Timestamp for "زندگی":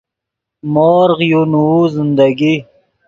1.95-2.53